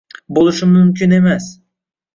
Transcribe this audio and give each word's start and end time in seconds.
Bo'lishi 0.37 0.69
mumkin 0.71 1.15
emas! 1.21 1.55